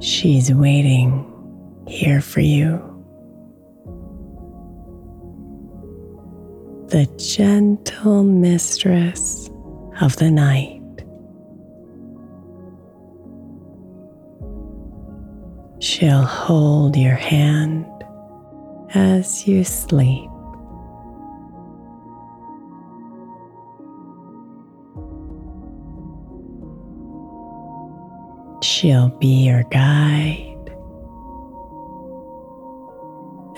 She's 0.00 0.50
waiting 0.52 1.26
here 1.86 2.22
for 2.22 2.40
you. 2.40 2.78
The 6.88 7.04
gentle 7.18 8.24
mistress 8.24 9.50
of 10.00 10.16
the 10.16 10.30
night. 10.30 10.80
She'll 15.80 16.22
hold 16.22 16.96
your 16.96 17.14
hand 17.14 17.86
as 18.94 19.46
you 19.46 19.64
sleep. 19.64 20.29
She'll 28.80 29.10
be 29.10 29.44
your 29.44 29.64
guide 29.64 30.56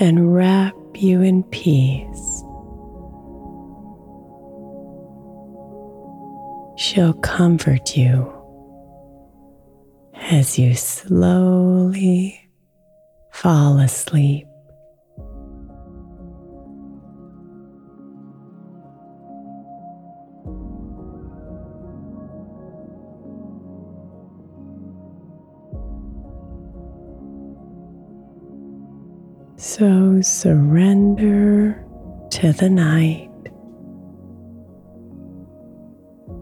and 0.00 0.34
wrap 0.34 0.74
you 0.96 1.22
in 1.22 1.44
peace. 1.44 2.42
She'll 6.76 7.12
comfort 7.22 7.96
you 7.96 8.32
as 10.14 10.58
you 10.58 10.74
slowly 10.74 12.50
fall 13.30 13.78
asleep. 13.78 14.48
So 29.62 30.20
surrender 30.22 31.86
to 32.30 32.52
the 32.52 32.68
night 32.68 33.30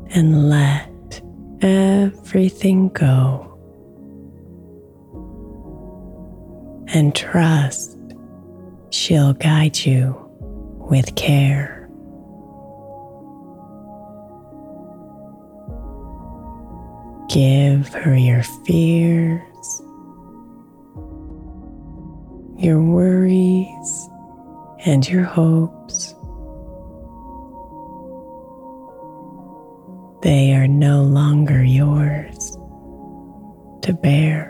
and 0.08 0.48
let 0.48 1.20
everything 1.60 2.88
go 2.88 3.58
and 6.94 7.14
trust 7.14 7.98
she'll 8.88 9.34
guide 9.34 9.84
you 9.84 10.16
with 10.90 11.14
care. 11.14 11.90
Give 17.28 17.86
her 17.88 18.16
your 18.16 18.44
fears, 18.64 19.42
your 22.60 22.82
worries, 22.82 24.10
and 24.84 25.08
your 25.08 25.24
hopes. 25.24 26.14
They 30.22 30.52
are 30.52 30.68
no 30.68 31.02
longer 31.02 31.64
yours 31.64 32.58
to 33.80 33.94
bear. 33.94 34.49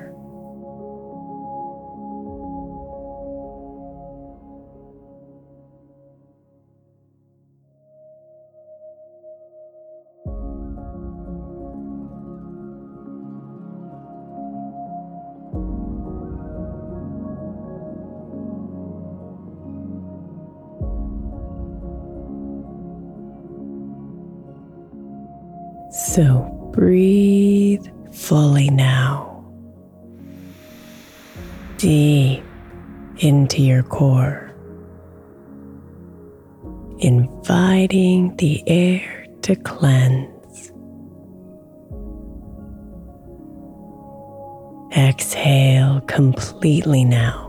Exhale 44.97 46.01
completely 46.03 47.05
now. 47.05 47.49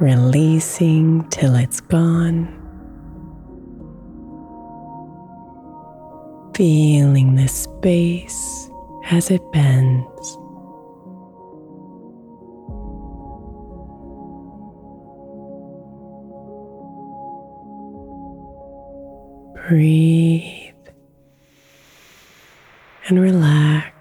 Releasing 0.00 1.28
till 1.28 1.54
it's 1.56 1.80
gone. 1.80 2.58
feeling 6.58 7.36
the 7.36 7.46
space 7.46 8.68
as 9.12 9.30
it 9.30 9.40
bends. 9.52 10.36
Breathe 19.68 20.74
and 23.06 23.20
relax. 23.20 23.97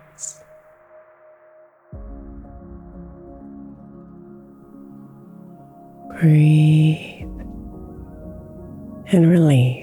Breathe 6.28 7.22
and 9.14 9.32
release. 9.32 9.77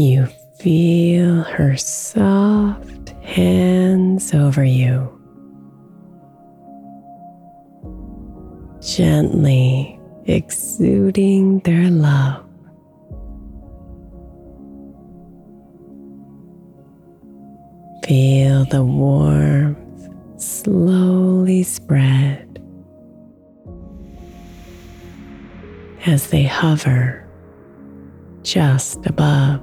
You 0.00 0.24
feel 0.58 1.42
her 1.42 1.76
soft 1.76 3.10
hands 3.20 4.32
over 4.32 4.64
you, 4.64 5.12
gently 8.80 10.00
exuding 10.24 11.58
their 11.60 11.90
love. 11.90 12.46
Feel 18.02 18.64
the 18.64 18.82
warmth 18.82 20.08
slowly 20.40 21.62
spread 21.62 22.58
as 26.06 26.30
they 26.30 26.44
hover 26.44 27.28
just 28.42 29.04
above. 29.04 29.60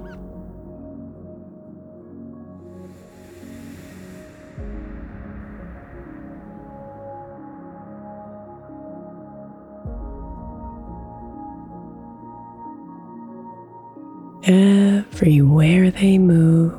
Everywhere 14.47 15.91
they 15.91 16.17
move, 16.17 16.71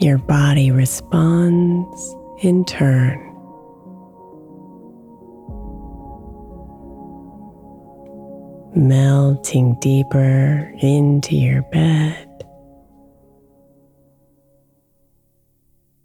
your 0.00 0.18
body 0.18 0.70
responds 0.70 2.14
in 2.42 2.64
turn. 2.66 3.28
melting 8.78 9.76
deeper 9.80 10.72
into 10.80 11.34
your 11.34 11.62
bed, 11.62 12.28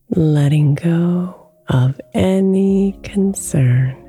letting 0.10 0.74
go 0.74 1.52
of 1.68 2.00
any 2.14 3.00
concern. 3.04 4.03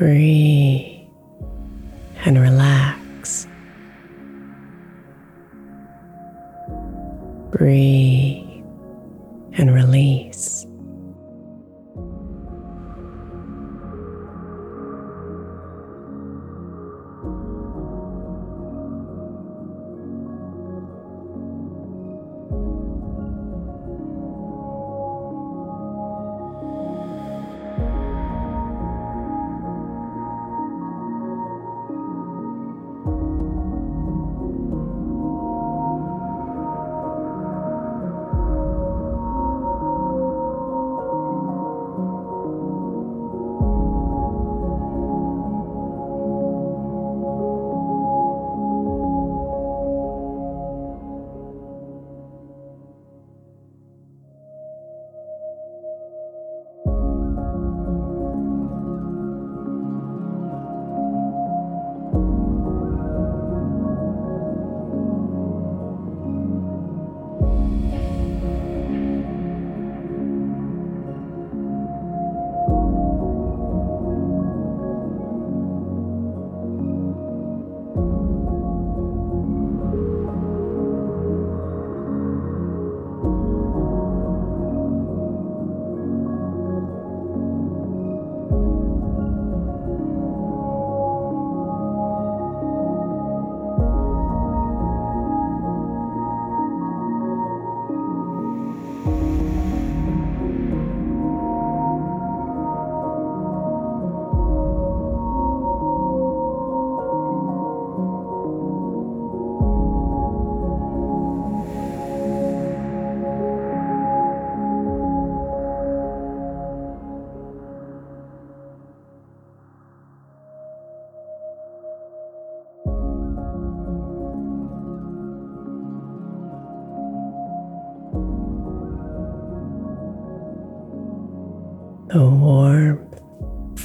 Breathe 0.00 1.04
and 2.24 2.38
relax. 2.40 2.79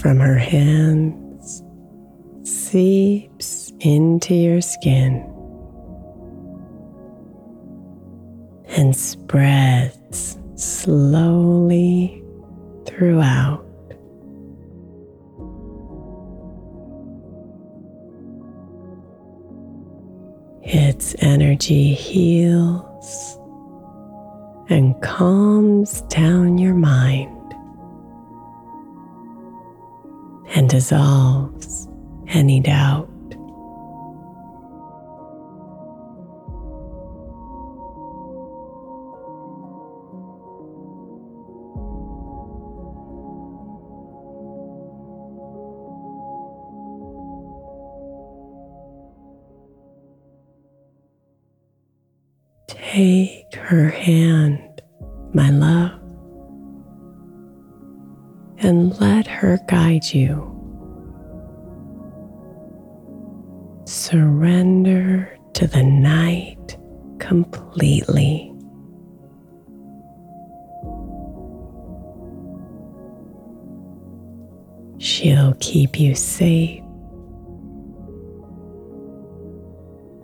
From 0.06 0.20
her 0.20 0.38
hands 0.38 1.64
seeps 2.44 3.74
into 3.80 4.36
your 4.36 4.62
skin 4.62 5.16
and 8.68 8.96
spreads 8.96 10.38
slowly 10.54 12.24
throughout. 12.86 13.66
Its 20.62 21.16
energy 21.18 21.96
heals 21.96 23.40
and 24.70 25.02
calms 25.02 26.02
down 26.02 26.60
your 26.60 26.76
mind. 26.76 27.35
And 30.56 30.70
dissolves 30.70 31.90
any 32.28 32.62
doubt. 32.62 33.10
Take 52.68 53.54
her 53.56 53.90
hand, 53.90 54.82
my 55.34 55.50
love 55.50 56.05
and 58.60 59.00
let 59.00 59.28
her 59.28 59.60
guide 59.68 60.06
you. 60.06 60.52
Surrender 63.86 65.38
to 65.54 65.68
the 65.68 65.84
night 65.84 66.78
completely. 67.20 68.52
She'll 74.98 75.56
keep 75.60 76.00
you 76.00 76.16
safe 76.16 76.82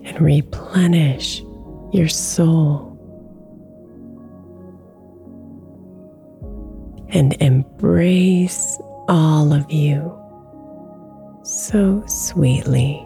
and 0.03 0.19
replenish 0.19 1.43
your 1.93 2.07
soul. 2.07 2.90
And 7.11 7.35
embrace 7.41 8.79
all 9.07 9.53
of 9.53 9.69
you 9.71 10.17
so 11.43 12.03
sweetly. 12.07 13.05